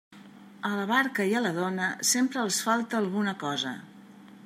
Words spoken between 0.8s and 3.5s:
barca i a la dona, sempre els falta alguna